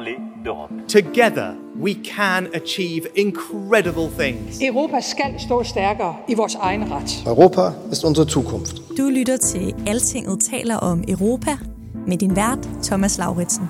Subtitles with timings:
[0.00, 0.88] parler d'Europe.
[0.88, 4.62] Together, we can achieve incredible things.
[4.62, 7.22] Europa skal stå stærkere i vores egen ret.
[7.26, 8.76] Europa ist unsere Zukunft.
[8.98, 11.58] Du lytter til Altinget taler om Europa
[12.06, 13.68] med din vært Thomas Lauritsen.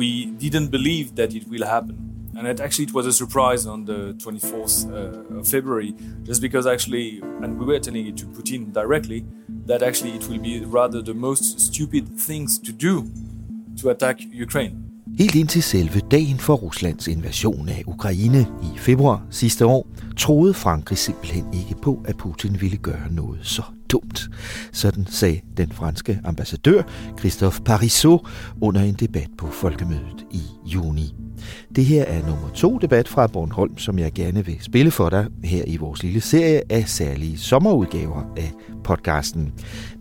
[0.00, 2.09] we didn't believe that it will happen.
[2.36, 6.66] And it actually it was a surprise on the 24th uh, of February, just because
[6.66, 9.24] actually, and we were telling it to Putin directly,
[9.66, 13.04] that actually it will be rather the most stupid things to do
[13.80, 14.90] to attack Ukraine.
[15.18, 19.86] Helt indtil selve dagen for Ruslands invasion af Ukraine i februar sidste år,
[20.16, 24.28] troede Frankrig simpelthen ikke på, at Putin ville gøre noget så dumt.
[24.72, 26.82] Sådan sagde den franske ambassadør
[27.18, 28.20] Christophe Parisot
[28.60, 31.19] under en debat på folkemødet i juni.
[31.76, 35.26] Det her er nummer to debat fra Bornholm, som jeg gerne vil spille for dig
[35.44, 38.52] her i vores lille serie af særlige sommerudgaver af
[38.84, 39.52] podcasten.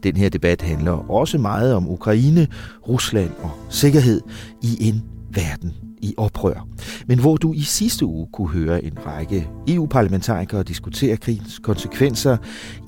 [0.04, 2.48] Den her debat handler også meget om Ukraine,
[2.88, 4.22] Rusland og sikkerhed
[4.64, 6.68] i en verden i oprør.
[7.08, 12.38] Men hvor du i sidste uge kunne høre en række EU-parlamentarikere diskutere krigens konsekvenser,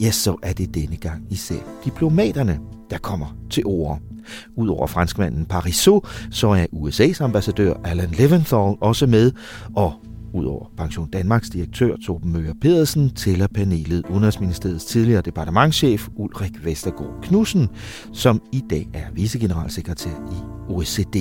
[0.01, 3.99] ja, så er det denne gang især diplomaterne, der kommer til ord.
[4.55, 9.31] Udover franskmanden Parisot, så er USA's ambassadør Alan Leventhal også med,
[9.75, 9.93] og
[10.33, 17.69] Udover Pension Danmarks direktør Torben Møger Pedersen tæller panelet Udenrigsministeriets tidligere departementschef Ulrik Vestergaard Knudsen,
[18.13, 21.15] som i dag er vicegeneralsekretær i OECD.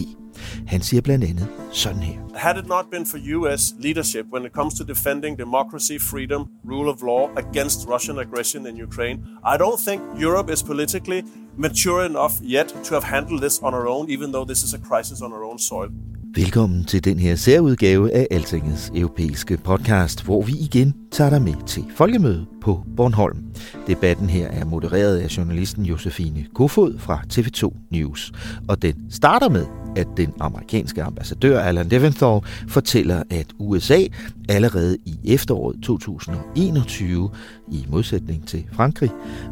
[0.67, 2.21] Han siger blandt andet sådan her.
[2.35, 6.91] Had it not been for US leadership when it comes to defending democracy, freedom, rule
[6.91, 9.19] of law against Russian aggression in Ukraine,
[9.53, 11.23] I don't think Europe is politically
[11.57, 14.79] mature enough yet to have handled this on our own, even though this is a
[14.79, 15.91] crisis on our own soil.
[16.35, 21.55] Velkommen til den her særudgave af Altingets europæiske podcast, hvor vi igen tager dig med
[21.67, 23.45] til folkemødet på Bornholm.
[23.87, 28.33] Debatten her er modereret af journalisten Josefine Kofod fra TV2 News,
[28.69, 34.01] og den starter med, at den amerikanske ambassadør Alan Deventhal fortæller, at USA
[34.49, 37.31] allerede i efteråret 2021,
[37.73, 39.11] i modsætning til Frankrig,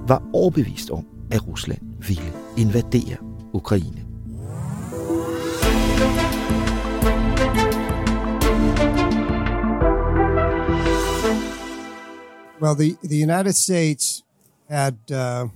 [0.08, 3.16] var overbevist om, at Rusland ville invadere
[3.52, 4.07] Ukraine.
[12.60, 14.24] Well, the, the United States
[14.68, 15.46] had uh,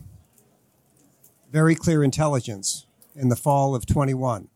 [1.51, 2.87] very clear intelligence
[3.17, 4.47] in the fall of 21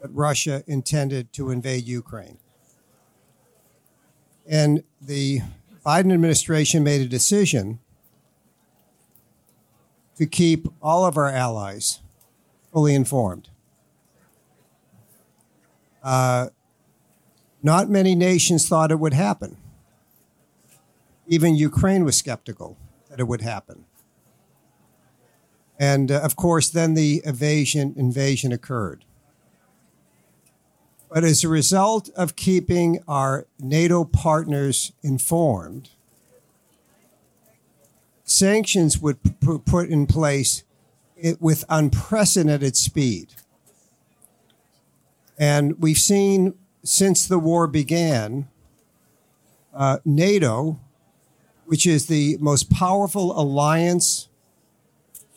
[0.00, 2.38] that Russia intended to invade Ukraine.
[4.46, 5.40] And the
[5.84, 7.80] Biden administration made a decision
[10.16, 12.00] to keep all of our allies
[12.72, 13.50] fully informed.
[16.02, 16.48] Uh,
[17.62, 19.58] not many nations thought it would happen.
[21.26, 22.76] Even Ukraine was skeptical
[23.08, 23.84] that it would happen.
[25.78, 29.04] And uh, of course, then the invasion, invasion occurred.
[31.10, 35.90] But as a result of keeping our NATO partners informed,
[38.24, 40.64] sanctions would p- put in place
[41.16, 43.28] it, with unprecedented speed.
[45.38, 48.48] And we've seen since the war began,
[49.72, 50.80] uh, NATO,
[51.66, 54.28] which is the most powerful alliance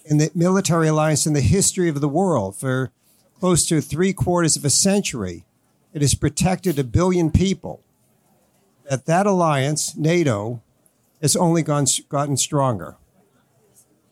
[0.06, 2.92] in the military alliance in the history of the world for
[3.40, 5.46] close to three quarters of a century.
[5.94, 7.82] It has protected a billion people.
[8.90, 10.62] That that alliance, NATO,
[11.22, 12.96] has only gone, gotten stronger.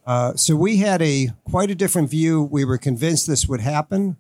[0.06, 2.44] Uh, so we had a quite a different view.
[2.44, 4.18] We were convinced this would happen.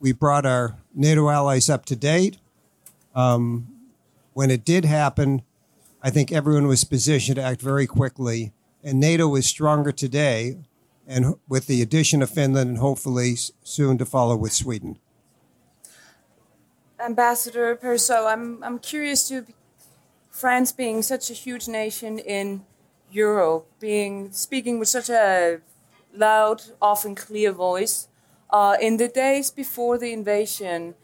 [0.00, 2.38] We brought our NATO allies up to date.
[3.14, 3.68] Um,
[4.32, 5.42] when it did happen,
[6.08, 10.56] I think everyone was positioned to act very quickly, and NATO is stronger today,
[11.06, 14.98] and with the addition of Finland and hopefully soon to follow with Sweden.
[16.98, 19.44] Ambassador Parisot, I'm I'm curious to
[20.30, 22.64] France being such a huge nation in
[23.10, 25.60] Europe, being speaking with such a
[26.14, 28.08] loud, often clear voice.
[28.48, 30.94] Uh, in the days before the invasion,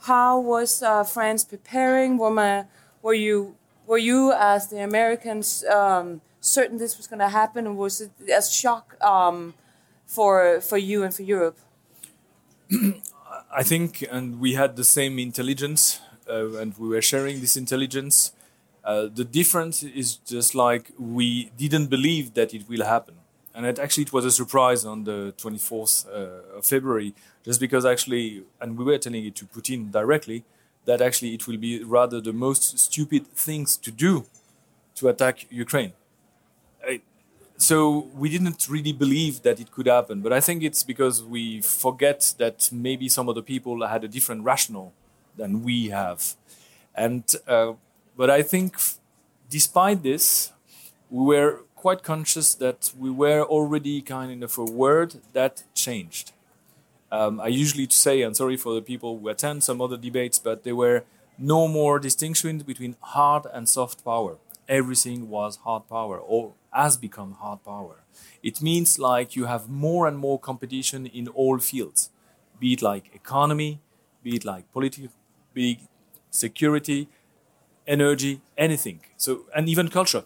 [0.00, 2.18] how was uh, France preparing?
[2.18, 2.66] Were, my,
[3.00, 3.56] were you
[3.86, 8.10] were you, as the Americans, um, certain this was going to happen, or was it
[8.30, 9.54] a shock um,
[10.06, 11.58] for for you and for Europe?
[13.54, 18.32] I think, and we had the same intelligence, uh, and we were sharing this intelligence.
[18.84, 23.14] Uh, the difference is just like we didn't believe that it will happen,
[23.54, 27.14] and it actually it was a surprise on the 24th uh, of February,
[27.44, 30.44] just because actually, and we were telling it to Putin directly
[30.84, 34.26] that actually it will be rather the most stupid things to do
[34.96, 35.92] to attack Ukraine.
[37.56, 41.60] So we didn't really believe that it could happen, but I think it's because we
[41.60, 44.92] forget that maybe some of the people had a different rationale
[45.36, 46.34] than we have,
[46.92, 47.74] and uh,
[48.16, 48.80] but I think
[49.48, 50.52] despite this,
[51.08, 56.32] we were quite conscious that we were already kind of a word that changed.
[57.12, 60.64] Um, I usually say, and sorry for the people who attend some other debates, but
[60.64, 61.04] there were
[61.38, 64.38] no more distinction between hard and soft power.
[64.66, 67.96] Everything was hard power or has become hard power.
[68.42, 72.08] It means like you have more and more competition in all fields,
[72.58, 73.80] be it like economy,
[74.22, 75.10] be it like political,
[75.52, 75.78] be it
[76.30, 77.08] security,
[77.86, 79.00] energy, anything.
[79.18, 80.24] So and even culture.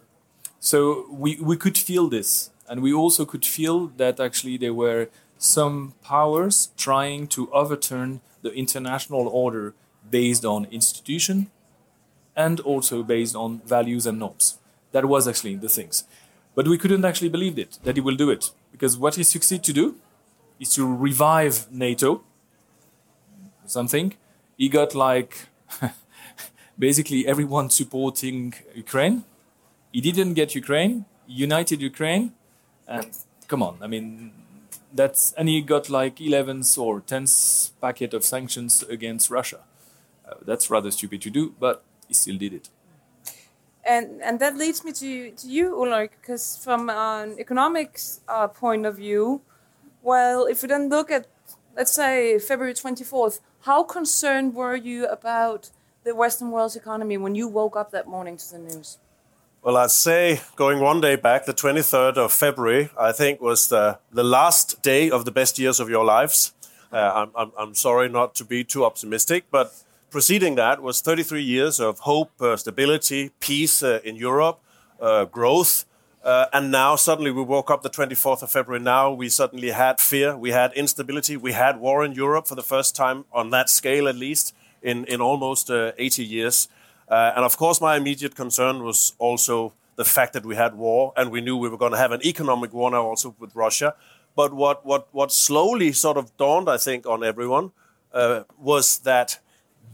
[0.61, 5.09] So we, we could feel this, and we also could feel that actually there were
[5.39, 9.75] some powers trying to overturn the international order
[10.11, 11.51] based on institution
[12.35, 14.59] and also based on values and norms.
[14.93, 16.05] That was actually the things.
[16.55, 18.51] But we couldn't actually believe it, that he will do it.
[18.73, 19.97] Because what he succeeded to do
[20.59, 22.23] is to revive NATO,
[23.67, 24.15] something.
[24.57, 25.49] He got like
[26.79, 29.25] basically everyone supporting Ukraine.
[29.93, 32.33] He didn't get Ukraine, united Ukraine,
[32.87, 33.07] and
[33.49, 34.33] come on, I mean,
[34.97, 39.61] that's and he got like 11th or 10th packet of sanctions against Russia.
[40.29, 42.69] Uh, that's rather stupid to do, but he still did it.
[43.85, 48.87] And and that leads me to to you, Ulrik, because from an economics uh, point
[48.87, 49.43] of view,
[50.03, 51.27] well, if we then look at
[51.77, 55.71] let's say February 24th, how concerned were you about
[56.05, 58.99] the Western world's economy when you woke up that morning to the news?
[59.67, 63.99] Well, I'd say going one day back, the 23rd of February, I think was the,
[64.13, 66.55] the last day of the best years of your lives.
[66.93, 69.75] Uh, I'm, I'm, I'm, sorry not to be too optimistic, but
[70.09, 74.61] preceding that was 33 years of hope, uh, stability, peace uh, in Europe,
[75.01, 75.85] uh, growth.
[76.23, 78.81] Uh, and now suddenly we woke up the 24th of February.
[78.81, 82.63] Now we suddenly had fear, we had instability, we had war in Europe for the
[82.63, 86.69] first time on that scale, at least in, in almost uh, 80 years.
[87.09, 91.13] Uh, and of course, my immediate concern was also the fact that we had war,
[91.17, 93.95] and we knew we were going to have an economic war now also with Russia.
[94.35, 97.73] But what what what slowly sort of dawned, I think, on everyone
[98.13, 99.39] uh, was that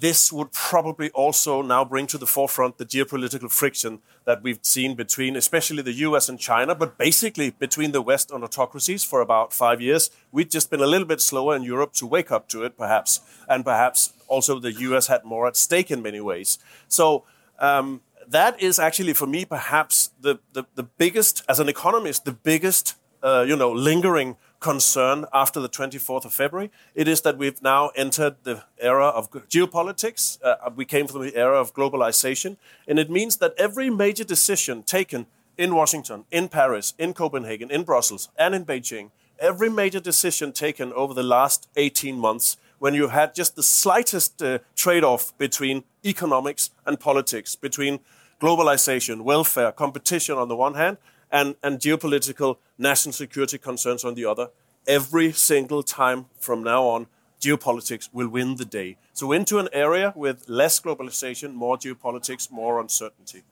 [0.02, 4.96] this would probably also now bring to the forefront the geopolitical friction that we've seen
[4.96, 9.52] between, especially the US and China, but basically between the West and autocracies for about
[9.52, 10.10] five years.
[10.32, 13.20] We've just been a little bit slower in Europe to wake up to it, perhaps,
[13.49, 16.58] and perhaps also the US had more at stake in many ways.
[16.88, 17.22] So
[17.60, 22.32] um, that is actually, for me, perhaps the, the, the biggest, as an economist, the
[22.32, 26.70] biggest, uh, you know, lingering concern after the 24th of February.
[26.94, 30.39] It is that we've now entered the era of geopolitics.
[30.43, 32.56] Uh, we came from the era of globalization.
[32.89, 35.27] And it means that every major decision taken
[35.58, 40.93] in Washington, in Paris, in Copenhagen, in Brussels, and in Beijing, every major decision taken
[40.93, 45.84] over the last 18 months, when you had just the slightest uh, trade off between
[46.05, 48.01] economics and politics, between
[48.41, 50.96] globalization, welfare, competition on the one hand,
[51.31, 54.48] and, and geopolitical national security concerns on the other.
[54.86, 57.06] Every single time from now on,
[57.41, 58.96] geopolitics will win the day.
[59.12, 63.43] So, into an area with less globalization, more geopolitics, more uncertainty.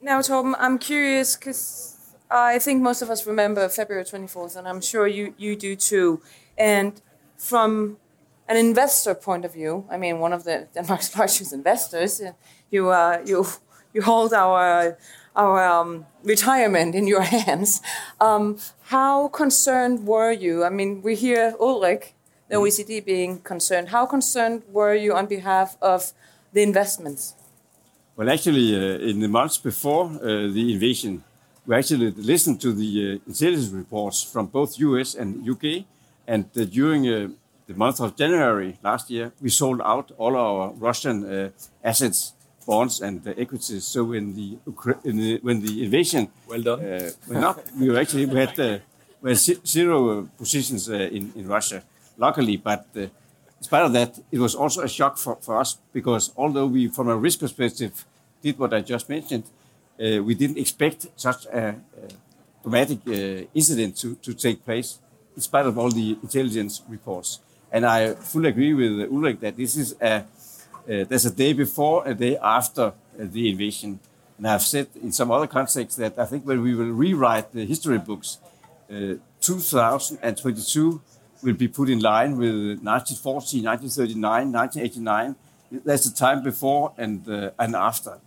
[0.00, 1.96] Now, Tom, I'm curious because
[2.30, 6.20] I think most of us remember February 24th, and I'm sure you, you do too.
[6.56, 7.00] And
[7.36, 7.96] from
[8.46, 12.20] an investor point of view, I mean, one of the Denmark's largest investors,
[12.70, 13.46] you, uh, you,
[13.92, 14.96] you hold our
[15.34, 17.80] our um, retirement in your hands.
[18.20, 20.64] Um, how concerned were you?
[20.64, 22.12] I mean, we hear Ulrik,
[22.48, 22.62] the mm.
[22.62, 23.88] OECD, being concerned.
[23.88, 26.12] How concerned were you on behalf of
[26.52, 27.34] the investments?
[28.16, 31.22] Well, actually, uh, in the months before uh, the invasion,
[31.66, 35.84] we actually listened to the uh, intelligence reports from both US and UK.
[36.26, 37.28] And uh, during uh,
[37.66, 41.50] the month of January last year, we sold out all our Russian uh,
[41.84, 42.32] assets
[42.70, 43.84] bonds and the equities.
[43.94, 44.48] So when the,
[45.08, 48.54] in the when the invasion well done uh, went up, we were actually we had
[48.60, 48.78] uh,
[49.22, 49.34] were
[49.76, 51.82] zero positions uh, in, in Russia,
[52.24, 52.56] luckily.
[52.70, 53.00] But uh,
[53.58, 56.88] in spite of that, it was also a shock for, for us because although we,
[56.88, 57.92] from a risk perspective,
[58.42, 61.74] did what I just mentioned, uh, we didn't expect such a, a
[62.62, 64.98] dramatic uh, incident to, to take place,
[65.34, 67.40] in spite of all the intelligence reports.
[67.72, 70.24] And I fully agree with Ulrik that this is a
[70.88, 74.00] there's a day before, a day after uh, the invasion.
[74.38, 77.66] And I've said in some other contexts that I think when we will rewrite the
[77.66, 78.38] history books,
[78.90, 81.00] uh, 2022
[81.42, 85.36] will be put in line with 1940, 1939, 1989.
[85.84, 88.18] There's a time before and uh, and after.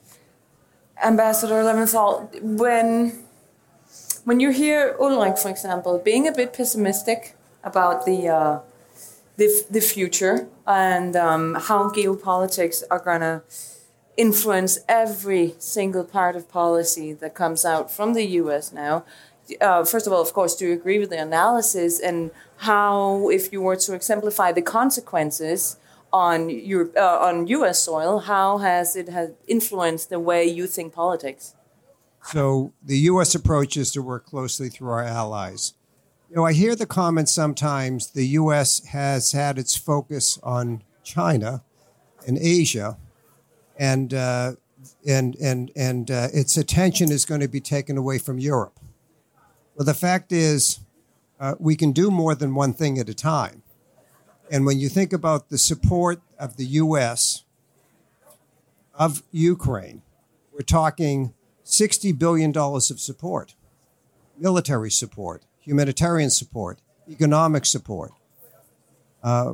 [1.03, 3.13] Ambassador Leventhal, when
[4.25, 8.59] when you hear Ulrik, for example, being a bit pessimistic about the uh,
[9.38, 13.41] the, the future and um, how geopolitics are going to
[14.17, 19.05] influence every single part of policy that comes out from the US now.
[19.59, 23.51] Uh, first of all, of course, do you agree with the analysis and how, if
[23.51, 25.77] you were to exemplify the consequences
[26.13, 27.79] on your uh, on U.S.
[27.79, 31.55] soil, how has it has influenced the way you think politics?
[32.23, 33.33] So the U.S.
[33.33, 35.73] approach is to work closely through our allies.
[36.31, 38.85] You know, I hear the comment sometimes the U.S.
[38.85, 41.61] has had its focus on China
[42.25, 42.97] and Asia,
[43.77, 44.53] and uh,
[45.05, 48.79] and and and uh, its attention is going to be taken away from Europe.
[49.75, 50.79] Well, the fact is,
[51.38, 53.63] uh, we can do more than one thing at a time.
[54.50, 57.43] And when you think about the support of the U.S.
[58.93, 60.01] of Ukraine,
[60.53, 61.33] we're talking
[61.65, 63.55] $60 billion of support,
[64.39, 68.11] military support, humanitarian support, economic support.
[69.23, 69.53] Uh,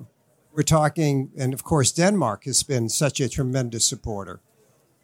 [0.53, 4.39] we're talking, and of course, Denmark has been such a tremendous supporter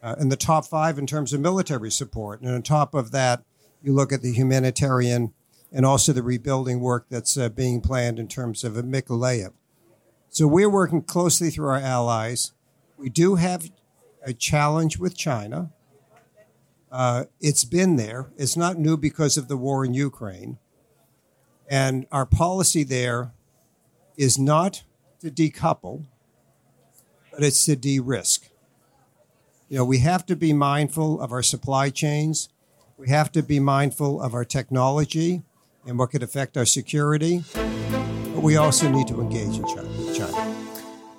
[0.02, 2.40] uh, in the top five in terms of military support.
[2.40, 3.44] And on top of that,
[3.82, 5.32] you look at the humanitarian
[5.72, 9.52] and also the rebuilding work that's uh, being planned in terms of Mykolaiv.
[10.28, 12.52] So we're working closely through our allies.
[12.96, 13.70] We do have
[14.24, 15.70] a challenge with China.
[16.90, 18.30] Uh, it's been there.
[18.36, 20.58] It's not new because of the war in Ukraine.
[21.68, 23.32] And our policy there
[24.16, 24.82] is not
[25.20, 26.04] to decouple,
[27.32, 28.48] but it's to de risk.
[29.68, 32.48] You know, we have to be mindful of our supply chains.
[32.96, 35.42] We have to be mindful of our technology
[35.86, 37.44] and what could affect our security.
[37.54, 40.54] But we also need to engage in China.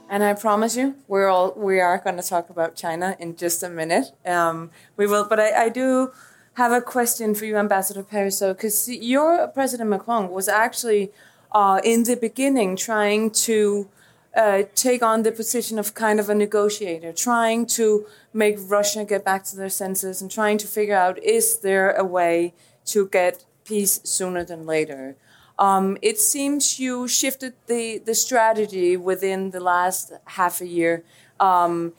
[0.08, 3.64] And I promise you, we're all we are going to talk about China in just
[3.64, 4.12] a minute.
[4.26, 6.12] Um, we will, but I, I do
[6.56, 11.12] have a question for you, Ambassador Parisot, because your President Macron was actually
[11.52, 13.90] uh, in the beginning trying to
[14.36, 19.24] uh, take on the position of kind of a negotiator, trying to make Russia get
[19.24, 22.54] back to their senses and trying to figure out is there a way
[22.86, 25.16] to get peace sooner than later.
[25.60, 31.04] Um, it seems you shifted the, the strategy within the last half a year.
[31.40, 31.94] Um,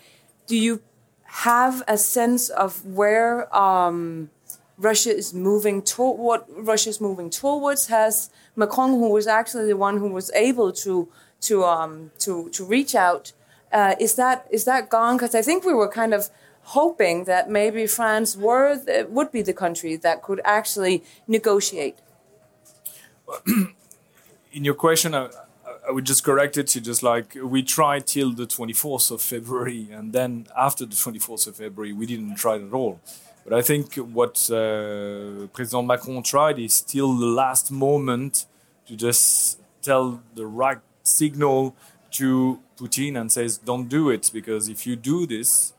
[0.46, 0.82] do you
[1.24, 4.30] have a sense of where um,
[4.78, 7.86] Russia is moving toward what Russia is moving towards.
[7.86, 11.08] Has Macron, who was actually the one who was able to
[11.42, 13.32] to um, to to reach out,
[13.72, 15.16] uh, is that is that gone?
[15.16, 16.28] Because I think we were kind of
[16.62, 21.96] hoping that maybe France were would be the country that could actually negotiate.
[24.52, 25.28] In your question, I,
[25.86, 29.88] I would just correct it to just like we tried till the 24th of February,
[29.90, 33.00] and then after the 24th of February, we didn't try at all.
[33.48, 38.44] But I think what uh, President Macron tried is still the last moment
[38.88, 41.76] to just tell the right signal
[42.12, 45.74] to Putin and says, don't do it, because if you do this,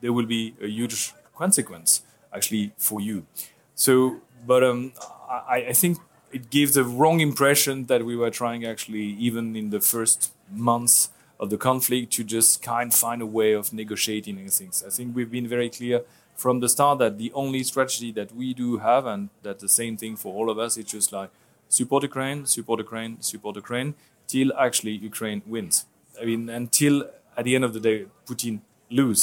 [0.00, 2.02] there will be a huge consequence
[2.32, 3.26] actually for you.
[3.74, 4.92] So, but um,
[5.28, 5.98] I, I think
[6.30, 11.10] it gives a wrong impression that we were trying actually, even in the first months
[11.40, 14.84] of the conflict, to just kind find a way of negotiating things.
[14.86, 16.02] I think we've been very clear
[16.40, 19.94] from the start that the only strategy that we do have, and that the same
[20.02, 21.30] thing for all of us, it's just like
[21.68, 23.90] support Ukraine, support Ukraine, support Ukraine,
[24.26, 25.76] till actually Ukraine wins.
[26.20, 26.94] I mean, until
[27.36, 29.22] at the end of the day, Putin lose.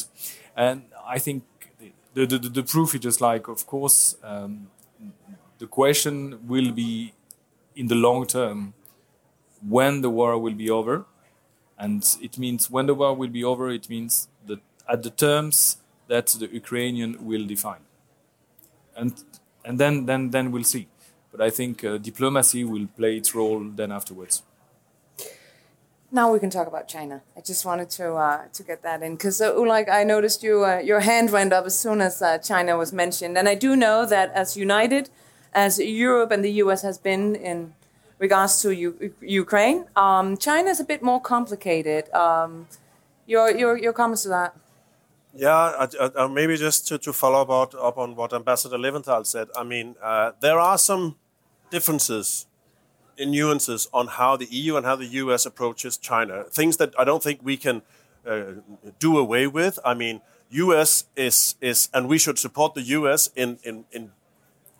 [0.56, 0.84] And
[1.16, 1.44] I think
[2.14, 4.68] the, the, the, the proof is just like, of course, um,
[5.58, 7.14] the question will be
[7.76, 8.74] in the long term
[9.68, 11.06] when the war will be over.
[11.80, 15.78] And it means when the war will be over, it means that at the terms
[16.08, 17.84] that the Ukrainian will define.
[18.96, 19.14] And,
[19.64, 20.88] and then, then, then we'll see.
[21.32, 24.44] But I think uh, diplomacy will play its role then afterwards.
[26.10, 27.22] Now we can talk about China.
[27.36, 30.64] I just wanted to uh, to get that in because, uh, like, I noticed you
[30.64, 33.76] uh, your hand went up as soon as uh, China was mentioned, and I do
[33.76, 35.10] know that as United
[35.58, 37.74] as Europe and the US has been in
[38.20, 39.86] regards to U- Ukraine.
[39.96, 42.10] Um, China is a bit more complicated.
[42.14, 42.68] Um,
[43.26, 44.56] your, your, your comments to that?
[45.34, 49.26] Yeah, I, I, uh, maybe just to, to follow up, up on what Ambassador Leventhal
[49.26, 49.50] said.
[49.56, 51.16] I mean, uh, there are some
[51.70, 52.48] differences
[53.18, 56.46] in nuances on how the EU and how the US approaches China.
[56.46, 57.82] Things that I don't think we can
[58.26, 58.54] uh,
[59.00, 59.80] do away with.
[59.84, 64.12] I mean, US is is, and we should support the US in in in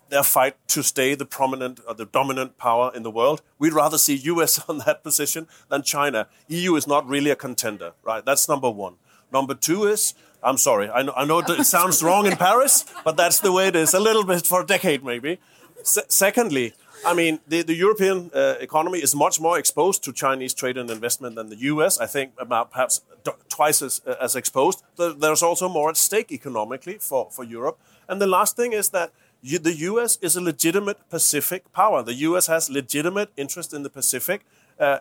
[0.08, 3.42] their fight to stay the prominent or the dominant power in the world.
[3.58, 6.28] We'd rather see US on that position than China.
[6.48, 8.24] EU is not really a contender, right?
[8.24, 8.94] That's number one.
[9.30, 13.16] Number two is, I'm sorry, I know, I know it sounds wrong in Paris, but
[13.16, 15.38] that's the way it is, a little bit for a decade maybe.
[15.82, 20.54] Se- secondly, I mean, the, the European uh, economy is much more exposed to Chinese
[20.54, 21.98] trade and investment than the US.
[21.98, 23.02] I think about perhaps
[23.48, 24.82] twice as, uh, as exposed.
[24.96, 27.78] There's also more at stake economically for, for Europe.
[28.08, 32.02] And the last thing is that you, the US is a legitimate Pacific power.
[32.02, 34.44] The US has legitimate interest in the Pacific.
[34.78, 34.98] Uh,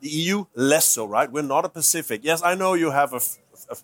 [0.00, 1.30] the EU less so, right?
[1.30, 2.20] We're not a Pacific.
[2.22, 3.20] Yes, I know you have a,
[3.70, 3.76] a,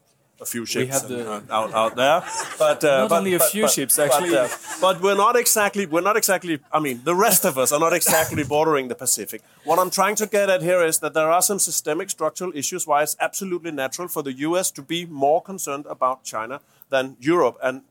[0.43, 2.23] a few ships the, uh, out, out there,
[2.59, 4.31] but uh, not but, only a but, few but, ships actually.
[4.31, 5.87] But, uh, but, we're not exactly.
[5.87, 6.59] We're not exactly.
[6.71, 9.43] I mean, the rest of us are not exactly bordering the Pacific.
[9.65, 12.87] What I'm trying to get at here is that there are some systemic structural issues
[12.87, 14.71] why it's absolutely natural for the U.S.
[14.73, 17.83] to be more concerned about China than Europe, and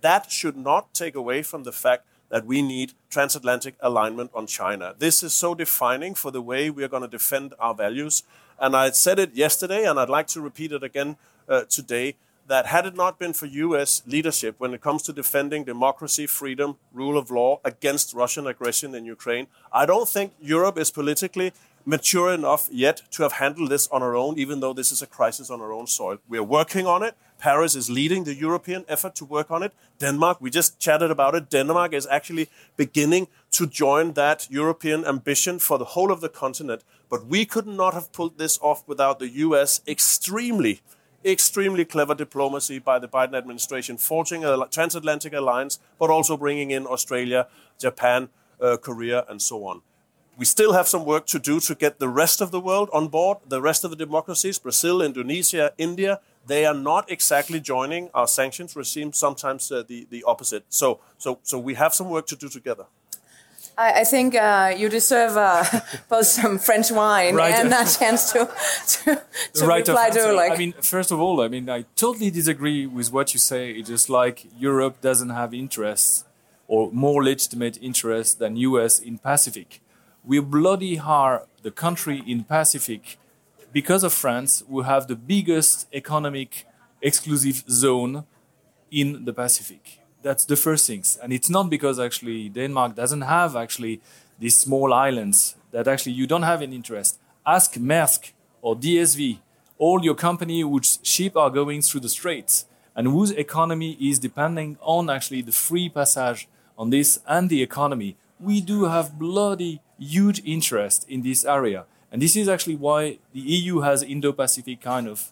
[0.00, 4.94] that should not take away from the fact that we need transatlantic alignment on China.
[4.98, 8.24] This is so defining for the way we are going to defend our values.
[8.58, 11.16] And I said it yesterday, and I'd like to repeat it again
[11.48, 12.14] uh, today
[12.48, 16.76] that had it not been for US leadership when it comes to defending democracy, freedom,
[16.92, 21.52] rule of law against Russian aggression in Ukraine, I don't think Europe is politically
[21.84, 25.06] mature enough yet to have handled this on our own, even though this is a
[25.06, 26.18] crisis on our own soil.
[26.28, 27.14] We're working on it.
[27.38, 29.72] Paris is leading the European effort to work on it.
[29.98, 31.50] Denmark, we just chatted about it.
[31.50, 36.82] Denmark is actually beginning to join that European ambition for the whole of the continent.
[37.08, 40.80] But we could not have pulled this off without the US extremely,
[41.26, 46.86] extremely clever diplomacy by the Biden administration, forging a transatlantic alliance, but also bringing in
[46.86, 48.28] Australia, Japan,
[48.60, 49.82] uh, Korea, and so on
[50.36, 53.08] we still have some work to do to get the rest of the world on
[53.08, 56.20] board, the rest of the democracies, Brazil, Indonesia, India.
[56.46, 60.64] They are not exactly joining our sanctions regime, sometimes uh, the, the opposite.
[60.68, 62.84] So, so, so we have some work to do together.
[63.78, 65.64] I, I think uh, you deserve uh,
[66.08, 67.54] both some French wine right.
[67.54, 68.48] and a chance to,
[68.88, 69.22] to,
[69.54, 70.32] to right reply to.
[70.32, 73.72] Like, I mean, first of all, I mean, I totally disagree with what you say.
[73.72, 76.24] It's just like Europe doesn't have interests
[76.68, 79.80] or more legitimate interests than US in Pacific
[80.26, 83.16] we bloody are the country in Pacific
[83.72, 86.66] because of France we have the biggest economic
[87.00, 88.24] exclusive zone
[88.90, 90.00] in the Pacific.
[90.22, 91.18] That's the first things.
[91.22, 94.00] And it's not because actually Denmark doesn't have actually
[94.38, 97.18] these small islands that actually you don't have an interest.
[97.46, 99.38] Ask Maersk or DSV,
[99.78, 104.78] all your company which ship are going through the straits and whose economy is depending
[104.80, 106.48] on actually the free passage
[106.78, 108.16] on this and the economy.
[108.40, 111.84] We do have bloody huge interest in this area.
[112.10, 115.30] And this is actually why the EU has Indo-Pacific kind of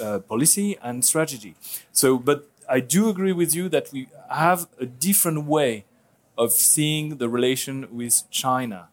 [0.00, 1.54] uh, policy and strategy.
[1.92, 5.84] So, but I do agree with you that we have a different way
[6.36, 8.88] of seeing the relation with China.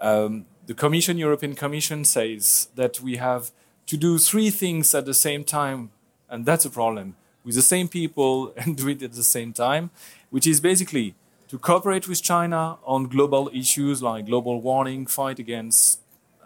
[0.00, 3.50] Um, the Commission, European Commission, says that we have
[3.86, 5.90] to do three things at the same time,
[6.28, 9.90] and that's a problem with the same people and do it at the same time,
[10.30, 11.14] which is basically
[11.48, 16.00] to cooperate with China on global issues like global warming, fight against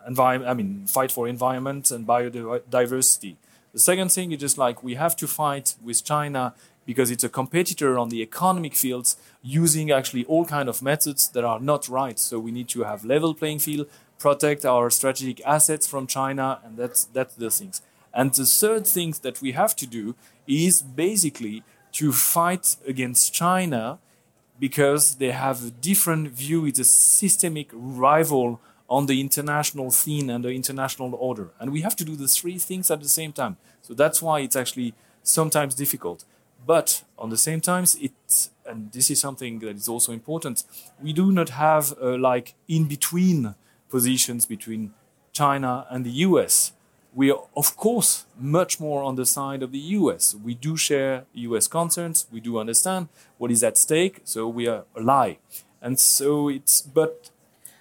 [0.07, 3.37] environment, I mean, fight for environment and biodiversity.
[3.77, 6.55] The second thing is just like we have to fight with China
[6.87, 11.45] because it's a competitor on the economic fields using actually all kind of methods that
[11.45, 12.19] are not right.
[12.19, 13.87] So we need to have level playing field,
[14.19, 17.83] protect our strategic assets from China, and that's that's the things.
[18.15, 20.15] And the third thing that we have to do
[20.47, 21.63] is basically
[21.99, 23.99] to fight against China
[24.59, 26.65] because they have a different view.
[26.65, 31.51] It's a systemic rival on the international scene and the international order.
[31.59, 33.57] And we have to do the three things at the same time.
[33.83, 36.25] So that's why it's actually sometimes difficult.
[36.65, 40.65] But on the same time, it's, and this is something that is also important,
[41.03, 43.55] we do not have uh, like in between
[43.89, 44.93] positions between
[45.33, 46.73] China and the US
[47.17, 50.35] we are, of course, much more on the side of the US.
[50.35, 52.27] We do share US concerns.
[52.31, 54.21] We do understand what is at stake.
[54.25, 55.37] So we are ally.
[55.81, 57.31] And so it's, but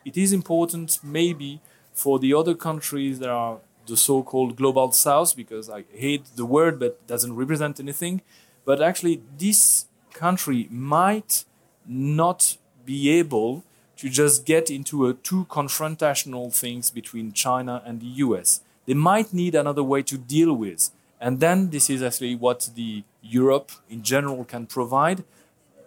[0.06, 1.60] it is important maybe
[1.94, 6.80] for the other countries that are the so-called global south, because I hate the word,
[6.80, 8.22] but doesn't represent anything.
[8.64, 11.46] But actually, this country might
[11.86, 13.64] not be able
[13.98, 18.62] to just get into a two confrontational things between China and the US.
[18.86, 20.90] They might need another way to deal with.
[21.20, 25.24] And then this is actually what the Europe in general can provide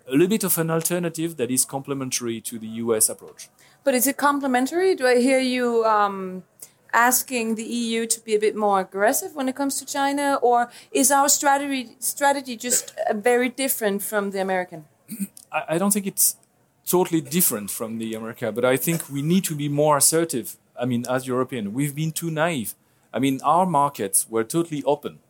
[0.09, 3.49] a little bit of an alternative that is complementary to the US approach.
[3.89, 4.95] But is it complementary?
[4.95, 6.43] Do I hear you um,
[6.93, 10.71] asking the EU to be a bit more aggressive when it comes to China, or
[10.93, 14.85] is our strategy strategy just uh, very different from the American?
[15.51, 16.37] I, I don't think it's
[16.85, 20.59] totally different from the America, but I think we need to be more assertive.
[20.79, 22.75] I mean, as European, we've been too naive.
[23.15, 25.21] I mean, our markets were totally open.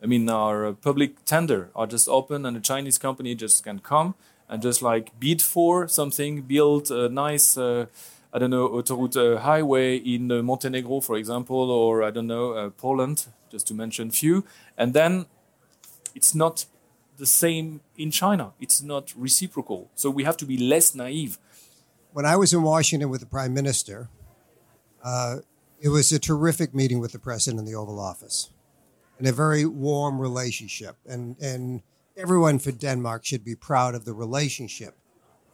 [0.00, 3.80] I mean, our uh, public tender are just open, and a Chinese company just can
[3.80, 4.14] come
[4.48, 7.86] and just like bid for something, build a nice, uh,
[8.32, 12.52] I don't know, autoroute uh, highway in uh, Montenegro, for example, or I don't know,
[12.52, 14.44] uh, Poland, just to mention few,
[14.76, 15.26] and then
[16.14, 16.66] it's not
[17.16, 18.52] the same in China.
[18.60, 19.90] It's not reciprocal.
[19.94, 21.38] So we have to be less naive.
[22.12, 24.08] When I was in Washington with the Prime Minister,
[25.02, 25.36] uh,
[25.80, 28.50] it was a terrific meeting with the President in the Oval Office
[29.18, 30.96] and a very warm relationship.
[31.06, 31.82] And, and
[32.16, 34.96] everyone for Denmark should be proud of the relationship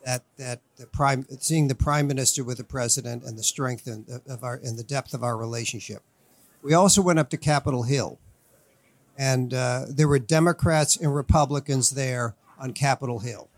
[0.05, 4.21] that, that the prime, seeing the Prime Minister with the President and the strength and,
[4.27, 6.03] of our, and the depth of our relationship.
[6.63, 8.19] We also went up to Capitol Hill
[9.19, 13.49] and uh, there were Democrats and Republicans there on Capitol Hill.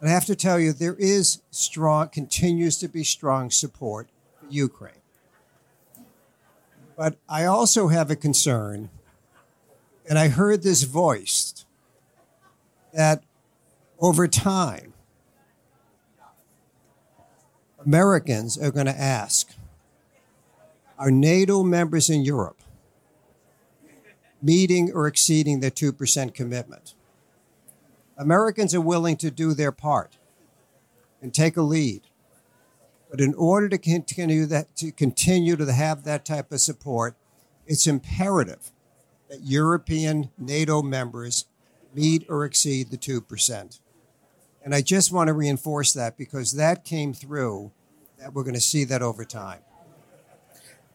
[0.00, 4.08] And I have to tell you, there is strong, continues to be strong support
[4.40, 4.94] for Ukraine.
[6.96, 8.90] But I also have a concern,
[10.08, 11.66] and I heard this voiced,
[12.92, 13.22] that
[13.98, 14.92] over time,
[17.84, 19.54] Americans are going to ask,
[20.98, 22.62] are NATO members in Europe
[24.42, 26.94] meeting or exceeding their 2% commitment.
[28.18, 30.16] Americans are willing to do their part
[31.22, 32.02] and take a lead.
[33.10, 37.14] But in order to continue that to continue to have that type of support,
[37.66, 38.72] it's imperative
[39.28, 41.46] that European NATO members
[41.94, 43.80] meet or exceed the 2%.
[44.64, 47.72] And I just want to reinforce that because that came through
[48.18, 49.60] that we're going to see that over time.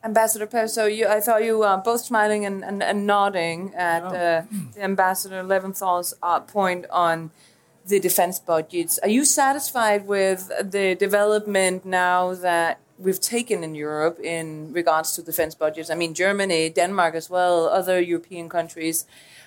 [0.04, 4.44] Ambassador Parisot, you, I thought you were both smiling and, and, and nodding at uh,
[4.74, 7.32] the Ambassador Leventhal's uh, point on
[7.86, 9.00] the defense budgets.
[9.00, 15.22] Are you satisfied with the development now that we've taken in Europe in regards to
[15.22, 15.90] defense budgets?
[15.90, 19.06] I mean, Germany, Denmark as well, other European countries.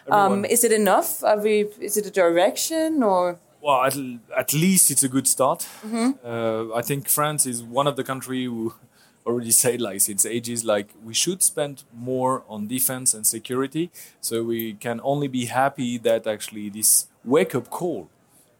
[0.08, 1.22] Um, is it enough?
[1.24, 3.38] Are we, is it a direction or?
[3.62, 3.96] Well, at,
[4.36, 5.66] at least it's a good start.
[5.86, 6.18] Mhm.
[6.24, 8.74] Uh, I think France is one of the countries who
[9.26, 14.42] already said like since ages like we should spend more on defense and security so
[14.42, 18.08] we can only be happy that actually this wake up call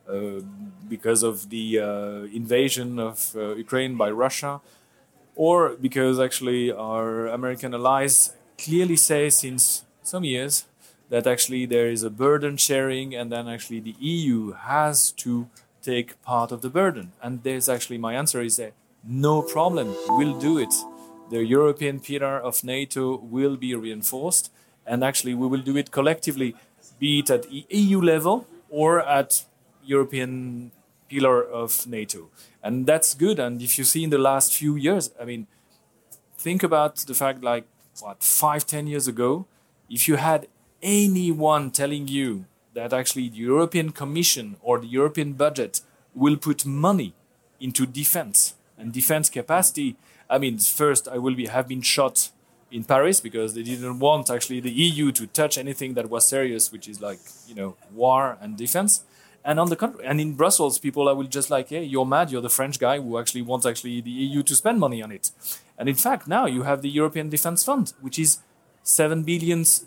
[0.07, 0.40] uh,
[0.88, 4.61] because of the uh, invasion of uh, Ukraine by Russia
[5.35, 10.66] or because actually our American allies clearly say since some years
[11.11, 15.49] that actually there is a burden sharing and then actually the EU has to
[15.83, 18.73] take part of the burden and there's actually my answer is that
[19.05, 20.75] no problem, we'll do it.
[21.31, 24.51] The European pillar of NATO will be reinforced,
[24.87, 26.55] and actually, we will do it collectively,
[26.99, 29.44] be it at EU level or at
[29.85, 30.73] European
[31.09, 32.29] pillar of NATO.
[32.62, 33.38] And that's good.
[33.38, 35.46] And if you see in the last few years, I mean,
[36.37, 37.64] think about the fact like,
[38.01, 39.46] what, five, ten years ago,
[39.88, 40.46] if you had
[40.83, 45.81] anyone telling you that actually the European Commission or the European budget
[46.14, 47.14] will put money
[47.59, 49.97] into defense, and defense capacity.
[50.29, 52.31] I mean, first I will be have been shot
[52.71, 56.73] in Paris because they didn't want actually the EU to touch anything that was serious,
[56.73, 59.05] which is like you know war and defense.
[59.43, 62.31] And on the country, and in Brussels, people I will just like, hey, you're mad.
[62.31, 65.31] You're the French guy who actually wants actually the EU to spend money on it.
[65.79, 68.38] And in fact, now you have the European Defense Fund, which is
[68.83, 69.87] seven billions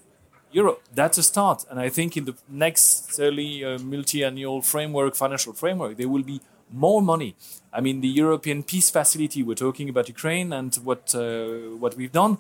[0.54, 0.80] euro.
[0.94, 1.66] That's a start.
[1.70, 6.40] And I think in the next certainly uh, multi-annual framework, financial framework, there will be
[6.72, 7.36] more money.
[7.72, 9.44] I mean, the European Peace Facility.
[9.44, 12.38] We're talking about Ukraine and what uh, what we've done.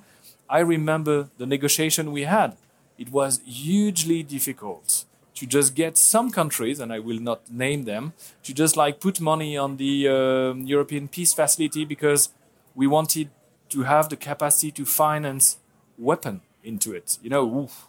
[0.50, 2.56] I remember the negotiation we had.
[2.98, 8.14] It was hugely difficult to just get some countries, and I will not name them,
[8.44, 12.30] to just like put money on the uh, European Peace Facility because
[12.76, 13.30] we wanted
[13.70, 15.58] to have the capacity to finance
[15.98, 17.18] weapon into it.
[17.24, 17.88] You know, oof,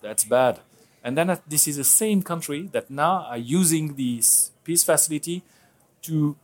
[0.00, 0.60] that's bad.
[1.02, 5.44] And then this is the same country that now are using this peace facility
[6.02, 6.36] to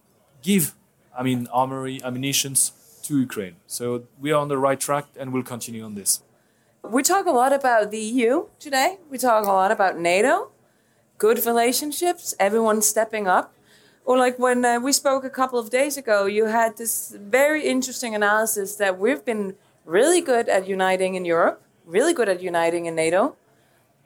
[0.43, 0.75] give,
[1.17, 3.57] I mean, armory, ammunitions to Ukraine.
[3.67, 6.23] So we are on the right track and we'll continue on this.
[6.83, 8.99] We talk a lot about the EU today.
[9.11, 10.51] We talk a lot about NATO,
[11.19, 13.55] good relationships, everyone stepping up.
[14.05, 17.65] Or like when uh, we spoke a couple of days ago, you had this very
[17.65, 22.87] interesting analysis that we've been really good at uniting in Europe, really good at uniting
[22.87, 23.37] in NATO,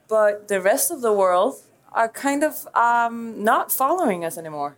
[0.09, 4.77] but the rest of the world are kind of um, not following us anymore.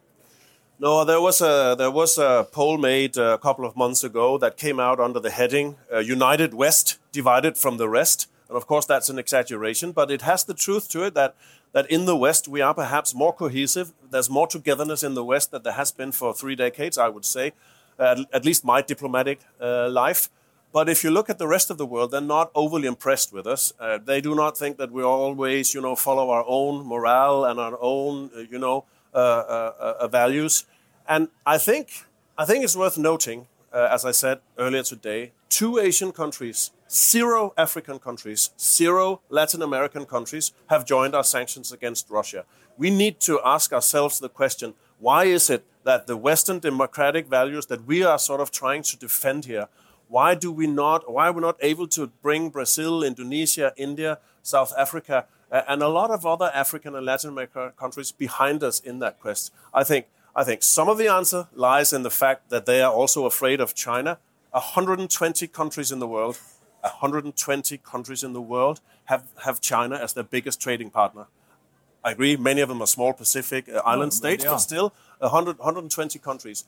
[0.80, 4.56] No, there was a there was a poll made a couple of months ago that
[4.56, 8.86] came out under the heading uh, "United West divided from the rest," and of course
[8.86, 11.34] that's an exaggeration, but it has the truth to it that
[11.72, 13.92] that in the West we are perhaps more cohesive.
[14.10, 17.24] There's more togetherness in the West than there has been for three decades, I would
[17.24, 17.52] say,
[17.98, 20.30] uh, at least my diplomatic uh, life.
[20.72, 23.46] But if you look at the rest of the world, they're not overly impressed with
[23.46, 23.72] us.
[23.80, 27.58] Uh, they do not think that we always, you know, follow our own morale and
[27.58, 30.66] our own, uh, you know, uh, uh, uh, values.
[31.08, 32.04] And I think
[32.36, 37.54] I think it's worth noting, uh, as I said earlier today, two Asian countries, zero
[37.56, 42.44] African countries, zero Latin American countries have joined our sanctions against Russia.
[42.76, 47.66] We need to ask ourselves the question: Why is it that the Western democratic values
[47.66, 49.68] that we are sort of trying to defend here
[50.08, 51.10] why do we not?
[51.10, 55.88] Why are we not able to bring Brazil, Indonesia, India, South Africa, uh, and a
[55.88, 59.52] lot of other African and Latin American countries behind us in that quest?
[59.72, 60.06] I think.
[60.36, 63.60] I think some of the answer lies in the fact that they are also afraid
[63.60, 64.18] of China.
[64.52, 66.38] 120 countries in the world,
[66.82, 71.26] 120 countries in the world have, have China as their biggest trading partner.
[72.04, 76.18] I agree, many of them are small Pacific uh, island states, but still 100, 120
[76.20, 76.64] countries.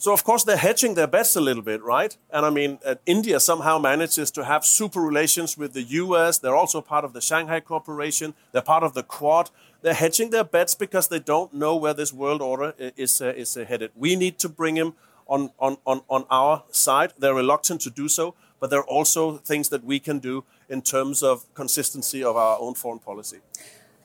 [0.00, 2.16] So of course they're hedging their bets a little bit, right?
[2.30, 6.38] And I mean, uh, India somehow manages to have super relations with the U.S.
[6.38, 8.32] They're also part of the Shanghai Cooperation.
[8.52, 9.50] They're part of the Quad.
[9.82, 13.58] They're hedging their bets because they don't know where this world order is uh, is
[13.58, 13.90] uh, headed.
[13.94, 14.94] We need to bring him
[15.26, 17.12] on, on on on our side.
[17.18, 20.80] They're reluctant to do so, but there are also things that we can do in
[20.80, 23.40] terms of consistency of our own foreign policy.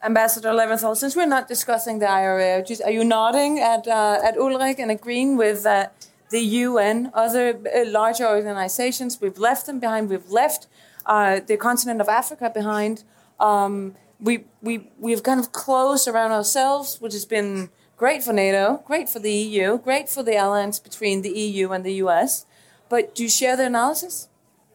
[0.05, 4.35] Ambassador Leventhal, since we're not discussing the IRA, just, are you nodding at uh, at
[4.37, 5.87] Ulrik and agreeing with uh,
[6.29, 9.19] the UN, other uh, larger organizations?
[9.19, 10.09] We've left them behind.
[10.09, 10.67] We've left
[11.07, 13.03] uh, the continent of Africa behind.
[13.39, 18.83] Um, we we we've kind of closed around ourselves, which has been great for NATO,
[18.85, 22.45] great for the EU, great for the alliance between the EU and the US.
[22.89, 24.29] But do you share the analysis?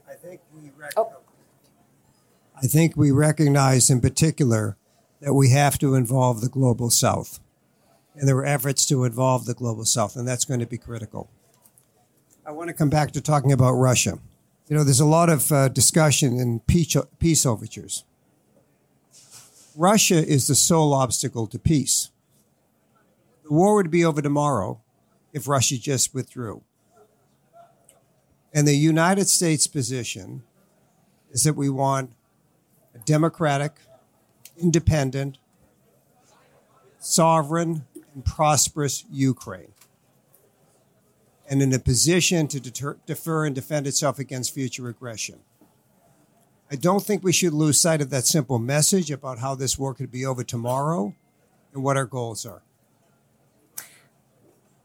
[0.08, 0.72] I think we.
[0.76, 1.12] Rec- oh.
[2.62, 4.76] I think we recognize in particular
[5.20, 7.40] that we have to involve the global south.
[8.14, 11.30] And there were efforts to involve the global south, and that's going to be critical.
[12.44, 14.18] I want to come back to talking about Russia.
[14.68, 18.04] You know, there's a lot of uh, discussion in peace, peace overtures.
[19.76, 22.10] Russia is the sole obstacle to peace.
[23.44, 24.80] The war would be over tomorrow
[25.32, 26.62] if Russia just withdrew.
[28.52, 30.42] And the United States position
[31.30, 32.12] is that we want
[32.94, 33.74] a democratic,
[34.56, 35.38] independent,
[36.98, 39.72] sovereign, and prosperous Ukraine,
[41.48, 45.40] and in a position to deter, defer and defend itself against future aggression.
[46.70, 49.92] I don't think we should lose sight of that simple message about how this war
[49.92, 51.14] could be over tomorrow
[51.74, 52.62] and what our goals are.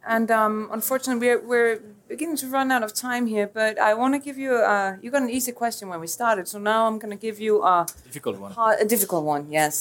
[0.07, 1.81] And um, unfortunately, we're, we're
[2.15, 5.11] beginning to run out of time here, but I want to give you a, you
[5.11, 7.85] got an easy question when we started, so now I'm going to give you a
[8.05, 8.51] difficult one.
[8.85, 9.75] A difficult one, yes.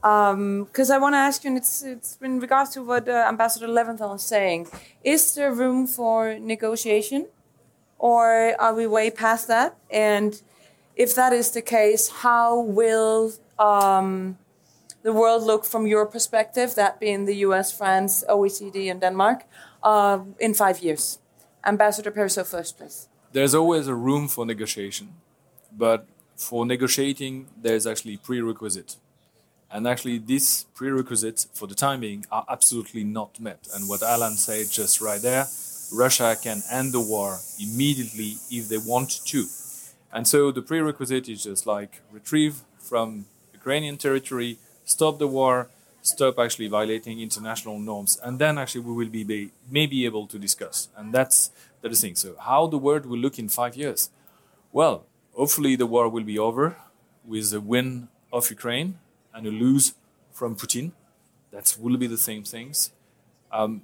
[0.00, 3.26] Because um, I want to ask you, and it's, it's in regards to what uh,
[3.32, 4.60] Ambassador Leventhal is saying,
[5.04, 7.26] is there room for negotiation,
[7.98, 9.76] or are we way past that?
[9.90, 10.40] And
[10.96, 14.38] if that is the case, how will um,
[15.02, 19.38] the world look from your perspective, that being the US, France, OECD, and Denmark,
[19.82, 21.18] uh, in five years?
[21.64, 23.08] Ambassador first, please.
[23.32, 25.14] There's always a room for negotiation,
[25.76, 28.96] but for negotiating, there's actually a prerequisite.
[29.70, 33.68] And actually, these prerequisites, for the time being, are absolutely not met.
[33.74, 35.46] And what Alan said just right there,
[35.92, 39.46] Russia can end the war immediately if they want to.
[40.12, 45.68] And so the prerequisite is just like retrieve from Ukrainian territory, stop the war,
[46.02, 50.88] stop actually violating international norms, and then actually we will be maybe able to discuss.
[50.96, 52.14] And that's the thing.
[52.14, 54.10] So how the world will look in five years?
[54.72, 56.76] Well, hopefully the war will be over
[57.24, 58.98] with a win of Ukraine
[59.34, 59.94] and a lose
[60.32, 60.92] from Putin.
[61.50, 62.92] That will be the same things.
[63.50, 63.82] Um,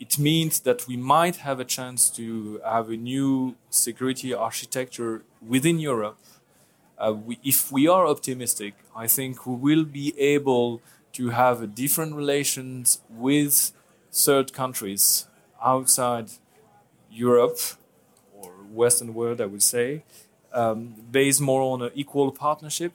[0.00, 5.78] it means that we might have a chance to have a new security architecture within
[5.78, 6.18] Europe.
[6.98, 10.80] Uh, we, if we are optimistic, I think we will be able
[11.14, 13.72] to have a different relations with
[14.12, 15.26] third countries
[15.62, 16.30] outside
[17.10, 17.58] Europe
[18.32, 20.04] or Western world, I would say,
[20.52, 22.92] um, based more on an equal partnership.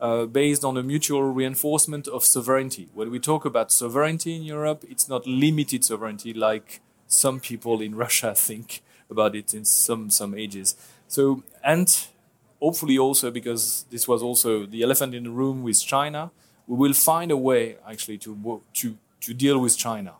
[0.00, 2.88] uh, based on a mutual reinforcement of sovereignty.
[2.94, 7.94] When we talk about sovereignty in Europe, it's not limited sovereignty like some people in
[8.04, 10.76] Russia think about it in some some ages.
[11.08, 11.88] So and
[12.60, 16.30] hopefully also because this was also the elephant in the room with China,
[16.66, 20.14] we will find a way actually to to to deal with China.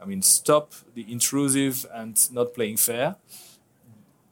[0.00, 3.16] I mean, stop the intrusive and not playing fair,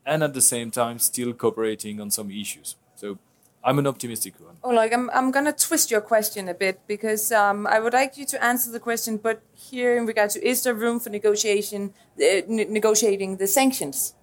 [0.06, 2.76] and at the same time still cooperating on some issues.
[2.94, 3.18] So
[3.62, 4.56] I'm an optimistic one.
[4.62, 8.16] Oh, like I'm, I'm gonna twist your question a bit because um, I would like
[8.16, 11.92] you to answer the question, but here in regard to is there room for negotiation,
[12.18, 14.14] uh, negotiating the sanctions?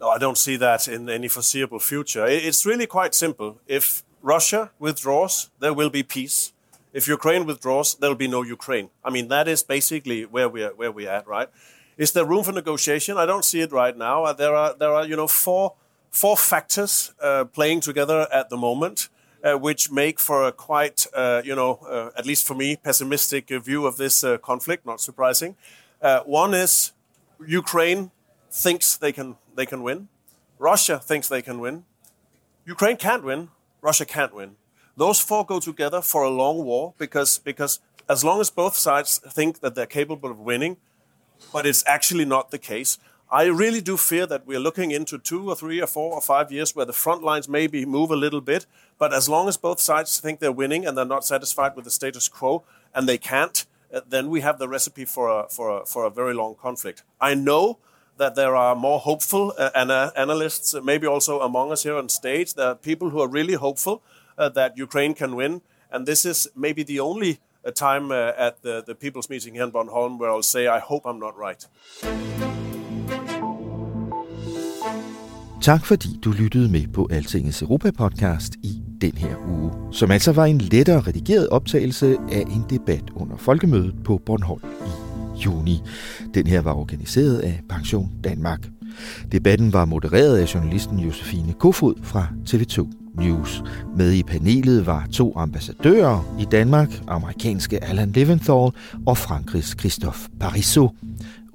[0.00, 2.26] No, I don't see that in any foreseeable future.
[2.26, 3.60] It's really quite simple.
[3.66, 6.52] If Russia withdraws, there will be peace.
[6.92, 8.90] If Ukraine withdraws, there will be no Ukraine.
[9.04, 11.48] I mean, that is basically where we are, where we are at, right?
[11.96, 13.18] Is there room for negotiation?
[13.18, 14.24] I don't see it right now.
[14.24, 15.74] Uh, there are there are you know four
[16.10, 19.08] four factors uh, playing together at the moment,
[19.42, 23.48] uh, which make for a quite uh, you know uh, at least for me pessimistic
[23.48, 24.86] view of this uh, conflict.
[24.86, 25.56] Not surprising.
[26.24, 26.92] one is
[27.46, 28.10] Ukraine
[28.50, 30.08] thinks they can they can win.
[30.58, 31.84] Russia thinks they can win.
[32.64, 33.48] Ukraine can't win.
[33.80, 34.56] Russia can't win.
[34.96, 39.18] Those four go together for a long war because because as long as both sides
[39.18, 40.76] think that they're capable of winning,
[41.52, 42.98] but it's actually not the case.
[43.30, 46.50] I really do fear that we're looking into two or three or four or five
[46.50, 48.64] years where the front lines maybe move a little bit,
[48.98, 51.90] but as long as both sides think they're winning and they're not satisfied with the
[51.90, 52.64] status quo
[52.94, 56.10] and they can't, uh, then we have the recipe for a, for a, for a
[56.10, 57.02] very long conflict.
[57.20, 57.78] I know
[58.18, 62.54] that there are more hopeful uh, ana- analysts, maybe also among us here on stage.
[62.54, 64.02] There are people who are really hopeful
[64.38, 65.60] uh, that Ukraine can win,
[65.92, 69.64] and this is maybe the only uh, time uh, at the, the People's Meeting here
[69.64, 71.68] in Bornholm where I'll say, I hope I'm not right.
[75.62, 80.44] Tak fordi du lyttede med på Altingets Europa-podcast i den her uge, som altså var
[80.44, 85.07] en lettere redigeret optagelse af en debat under folkemødet på Bornholm i
[85.44, 85.80] juni.
[86.34, 88.68] Den her var organiseret af Pension Danmark.
[89.32, 93.62] Debatten var modereret af journalisten Josefine Kofod fra TV2 News.
[93.96, 98.70] Med i panelet var to ambassadører i Danmark, amerikanske Alan Leventhal
[99.06, 100.90] og Frankrigs Christophe Parisot.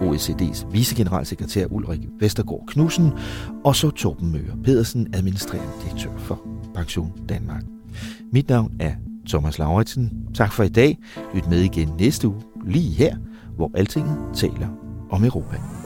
[0.01, 3.11] OECD's vicegeneralsekretær Ulrik Vestergaard Knudsen,
[3.63, 7.63] og så Torben Møger Pedersen, administrerende direktør for Pension Danmark.
[8.31, 8.91] Mit navn er
[9.27, 10.11] Thomas Lauritsen.
[10.33, 10.97] Tak for i dag.
[11.35, 13.15] Lyt med igen næste uge, lige her,
[13.55, 14.67] hvor Altinget taler
[15.09, 15.82] om Europa.